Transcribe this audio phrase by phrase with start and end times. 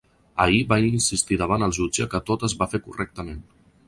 [0.43, 3.45] Ahir va insistir davant el jutge que tot es va fer correctament.